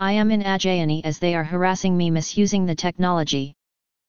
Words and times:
I 0.00 0.12
am 0.12 0.30
in 0.30 0.44
Ajayani 0.44 1.04
as 1.04 1.18
they 1.18 1.34
are 1.34 1.42
harassing 1.42 1.96
me 1.96 2.08
misusing 2.08 2.66
the 2.66 2.76
technology. 2.76 3.54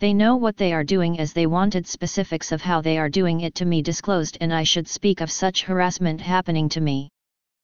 They 0.00 0.14
know 0.14 0.34
what 0.34 0.56
they 0.56 0.72
are 0.72 0.82
doing 0.82 1.20
as 1.20 1.32
they 1.32 1.46
wanted 1.46 1.86
specifics 1.86 2.50
of 2.50 2.60
how 2.60 2.80
they 2.80 2.98
are 2.98 3.08
doing 3.08 3.42
it 3.42 3.54
to 3.54 3.64
me 3.64 3.82
disclosed 3.82 4.36
and 4.40 4.52
I 4.52 4.64
should 4.64 4.88
speak 4.88 5.20
of 5.20 5.30
such 5.30 5.62
harassment 5.62 6.20
happening 6.20 6.68
to 6.70 6.80
me. 6.80 7.08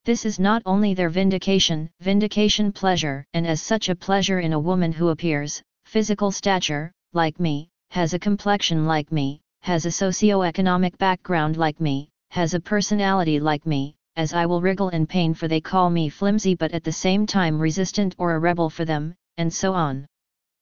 This 0.05 0.25
is 0.25 0.39
not 0.39 0.61
only 0.65 0.93
their 0.93 1.09
vindication, 1.09 1.89
vindication 1.99 2.71
pleasure, 2.71 3.25
and 3.33 3.45
as 3.45 3.61
such 3.61 3.89
a 3.89 3.95
pleasure 3.95 4.39
in 4.39 4.53
a 4.53 4.59
woman 4.59 4.93
who 4.93 5.09
appears, 5.09 5.61
physical 5.83 6.31
stature, 6.31 6.93
like 7.11 7.41
me, 7.41 7.67
has 7.89 8.13
a 8.13 8.19
complexion 8.19 8.85
like 8.85 9.11
me, 9.11 9.41
has 9.63 9.85
a 9.85 9.91
socio-economic 9.91 10.97
background 10.97 11.57
like 11.57 11.81
me, 11.81 12.07
has 12.31 12.53
a 12.53 12.61
personality 12.61 13.41
like 13.41 13.65
me, 13.65 13.97
as 14.15 14.33
I 14.33 14.45
will 14.45 14.61
wriggle 14.61 14.89
in 14.89 15.07
pain 15.07 15.33
for 15.33 15.47
they 15.47 15.61
call 15.61 15.89
me 15.89 16.09
flimsy 16.09 16.55
but 16.55 16.71
at 16.71 16.83
the 16.83 16.91
same 16.91 17.25
time 17.25 17.59
resistant 17.59 18.15
or 18.17 18.35
a 18.35 18.39
rebel 18.39 18.69
for 18.69 18.85
them, 18.85 19.15
and 19.37 19.53
so 19.53 19.73
on. 19.73 20.05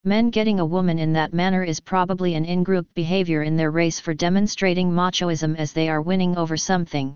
Men 0.04 0.30
getting 0.30 0.60
a 0.60 0.66
woman 0.66 0.98
in 0.98 1.14
that 1.14 1.34
manner 1.34 1.64
is 1.64 1.80
probably 1.80 2.34
an 2.36 2.46
in-group 2.46 2.88
behavior 2.96 3.44
in 3.44 3.55
their 3.55 3.70
race 3.70 4.00
for 4.00 4.14
demonstrating 4.14 4.91
machoism 4.91 5.55
as 5.58 5.74
they 5.74 5.90
are 5.90 6.02
winning 6.02 6.38
over 6.38 6.58
something. 6.58 7.16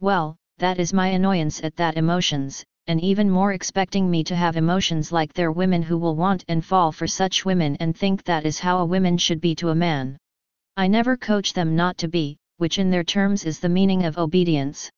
Well, 0.00 0.36
that 0.58 0.78
is 0.78 0.92
my 0.92 1.08
annoyance 1.08 1.62
at 1.62 1.76
that 1.76 1.96
emotions, 1.96 2.64
and 2.86 3.00
even 3.00 3.28
more 3.28 3.52
expecting 3.52 4.10
me 4.10 4.24
to 4.24 4.36
have 4.36 4.56
emotions 4.56 5.10
like 5.10 5.32
their 5.32 5.52
women 5.52 5.82
who 5.82 5.98
will 5.98 6.16
want 6.16 6.44
and 6.48 6.64
fall 6.64 6.92
for 6.92 7.06
such 7.06 7.44
women 7.44 7.76
and 7.76 7.96
think 7.96 8.22
that 8.24 8.46
is 8.46 8.58
how 8.58 8.78
a 8.78 8.86
woman 8.86 9.18
should 9.18 9.40
be 9.40 9.54
to 9.56 9.70
a 9.70 9.74
man. 9.74 10.16
I 10.76 10.86
never 10.86 11.16
coach 11.16 11.52
them 11.52 11.76
not 11.76 11.98
to 11.98 12.08
be, 12.08 12.36
which 12.58 12.78
in 12.78 12.90
their 12.90 13.04
terms 13.04 13.44
is 13.44 13.60
the 13.60 13.68
meaning 13.68 14.04
of 14.04 14.16
obedience. 14.16 14.90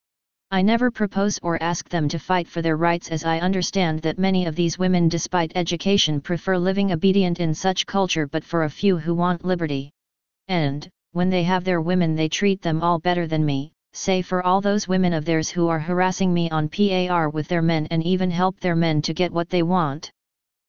I 0.48 0.62
never 0.62 0.92
propose 0.92 1.40
or 1.42 1.60
ask 1.60 1.88
them 1.88 2.08
to 2.08 2.20
fight 2.20 2.46
for 2.46 2.62
their 2.62 2.76
rights 2.76 3.08
as 3.10 3.24
I 3.24 3.40
understand 3.40 4.00
that 4.02 4.16
many 4.16 4.46
of 4.46 4.54
these 4.54 4.78
women 4.78 5.08
despite 5.08 5.50
education 5.56 6.20
prefer 6.20 6.56
living 6.56 6.92
obedient 6.92 7.40
in 7.40 7.52
such 7.52 7.84
culture 7.84 8.28
but 8.28 8.44
for 8.44 8.62
a 8.62 8.70
few 8.70 8.96
who 8.96 9.12
want 9.12 9.44
liberty. 9.44 9.90
And, 10.46 10.88
when 11.10 11.30
they 11.30 11.42
have 11.42 11.64
their 11.64 11.80
women 11.80 12.14
they 12.14 12.28
treat 12.28 12.62
them 12.62 12.80
all 12.80 13.00
better 13.00 13.26
than 13.26 13.44
me, 13.44 13.72
say 13.92 14.22
for 14.22 14.40
all 14.40 14.60
those 14.60 14.86
women 14.86 15.12
of 15.12 15.24
theirs 15.24 15.50
who 15.50 15.66
are 15.66 15.80
harassing 15.80 16.32
me 16.32 16.48
on 16.50 16.68
PAR 16.68 17.28
with 17.28 17.48
their 17.48 17.62
men 17.62 17.88
and 17.90 18.04
even 18.04 18.30
help 18.30 18.60
their 18.60 18.76
men 18.76 19.02
to 19.02 19.14
get 19.14 19.32
what 19.32 19.48
they 19.48 19.64
want. 19.64 20.12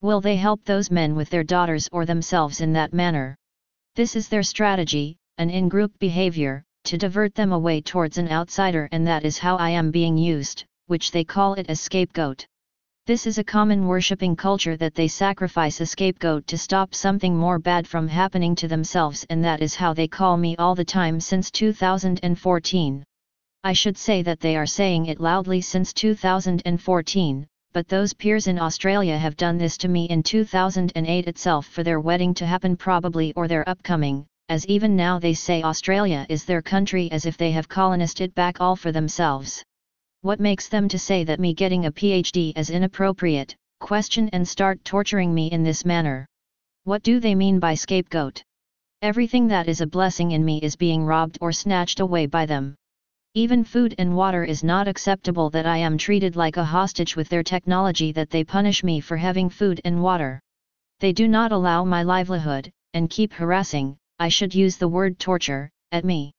Will 0.02 0.22
they 0.22 0.38
help 0.38 0.64
those 0.64 0.89
men 0.89 1.14
with 1.14 1.30
their 1.30 1.44
daughters 1.44 1.88
or 1.91 2.03
themselves 2.03 2.62
in 2.62 2.73
that 2.73 2.94
manner? 2.94 3.36
This 3.95 4.16
is 4.16 4.28
their 4.28 4.44
strategy, 4.44 5.17
an 5.38 5.52
in-group 5.52 6.00
behavior, 6.00 6.64
to 6.88 6.97
divert 6.97 7.35
them 7.35 7.52
away 7.52 7.81
towards 7.81 8.17
an 8.17 8.30
outsider 8.30 8.88
and 8.93 9.05
that 9.05 9.25
is 9.25 9.38
how 9.38 9.57
I 9.57 9.71
am 9.71 9.91
being 9.91 10.17
used, 10.17 10.63
which 10.85 11.11
they 11.11 11.25
call 11.25 11.53
it 11.55 11.66
a 11.69 11.75
scapegoat. 11.75 12.47
This 13.05 13.27
is 13.27 13.38
a 13.38 13.44
common 13.44 13.88
worshipping 13.88 14.38
culture 14.38 14.77
that 14.77 14.95
they 14.95 15.09
sacrifice 15.09 15.81
a 15.81 15.85
scapegoat 15.85 16.47
to 16.47 16.57
stop 16.57 16.95
something 16.95 17.35
more 17.35 17.59
bad 17.59 17.85
from 17.85 18.07
happening 18.07 18.55
to 18.55 18.69
themselves 18.69 19.25
and 19.29 19.44
that 19.44 19.61
is 19.61 19.75
how 19.75 19.94
they 19.94 20.07
call 20.07 20.38
me 20.38 20.55
all 20.55 20.75
the 20.75 20.85
time 20.85 21.19
since 21.19 21.52
2014. 21.52 23.03
I 23.66 23.73
should 23.73 23.97
say 23.97 24.22
that 24.22 24.39
they 24.39 24.55
are 24.55 24.66
saying 24.66 25.07
it 25.07 25.19
loudly 25.19 25.59
since 25.59 25.91
2014, 25.91 27.47
but 27.73 27.89
those 27.89 28.13
peers 28.13 28.47
in 28.47 28.57
Australia 28.57 29.17
have 29.17 29.35
done 29.35 29.57
this 29.57 29.77
to 29.79 29.89
me 29.89 30.05
in 30.05 30.23
2008 30.23 31.27
itself 31.27 31.66
for 31.66 31.83
their 31.83 31.99
wedding 31.99 32.33
to 32.35 32.45
happen 32.45 32.77
probably 32.77 33.33
or 33.33 33.49
their 33.49 33.67
upcoming, 33.67 34.25
as 34.50 34.66
even 34.67 34.95
now 34.95 35.20
they 35.20 35.34
say 35.34 35.62
Australia 35.62 36.26
is 36.30 36.45
their 36.45 36.62
country 36.62 37.12
as 37.12 37.26
if 37.26 37.36
they 37.36 37.52
have 37.52 37.67
colonized 37.67 38.22
it 38.22 38.34
back 38.34 38.62
all 38.62 38.76
for 38.76 38.94
themselves. 38.94 39.62
What 40.22 40.40
makes 40.40 40.70
them 40.70 40.88
to 40.88 40.98
say 40.98 41.26
that 41.26 41.40
me 41.40 41.53
getting 41.53 41.86
a 41.86 41.92
PhD 41.92 42.58
is 42.58 42.70
inappropriate, 42.70 43.56
question 43.80 44.30
and 44.30 44.48
start 44.48 44.84
torturing 44.86 45.34
me 45.34 45.52
in 45.52 45.64
this 45.64 45.84
manner? 45.84 46.25
What 46.86 47.03
do 47.03 47.20
they 47.20 47.36
mean 47.36 47.59
by 47.59 47.73
scapegoat? 47.73 48.42
Everything 49.02 49.50
that 49.50 49.68
is 49.68 49.81
a 49.81 49.86
blessing 49.86 50.31
in 50.31 50.45
me 50.45 50.59
is 50.62 50.75
being 50.75 51.03
robbed 51.03 51.38
or 51.42 51.52
snatched 51.52 52.00
away 52.00 52.25
by 52.25 52.46
them. 52.46 52.75
Even 53.34 53.63
food 53.63 53.94
and 53.97 54.16
water 54.16 54.44
is 54.44 54.63
not 54.63 54.88
acceptable 54.88 55.50
that 55.50 55.66
I 55.66 55.78
am 55.78 55.97
treated 55.97 56.36
like 56.36 56.57
a 56.57 56.63
hostage 56.63 57.16
with 57.16 57.30
their 57.30 57.44
technology 57.44 58.12
that 58.13 58.30
they 58.30 58.44
punish 58.44 58.84
me 58.84 59.02
for 59.02 59.18
having 59.18 59.50
food 59.50 59.81
and 59.86 60.02
water. 60.02 60.40
They 61.00 61.12
do 61.12 61.28
not 61.28 61.52
allow 61.52 61.84
my 61.84 62.03
livelihood, 62.03 62.72
and 62.94 63.09
keep 63.09 63.34
harassing, 63.34 63.97
I 64.19 64.29
should 64.29 64.55
use 64.55 64.78
the 64.78 64.88
word 64.88 65.19
torture, 65.19 65.72
at 65.91 66.03
me. 66.03 66.33